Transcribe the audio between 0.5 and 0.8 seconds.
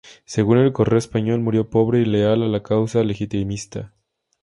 "El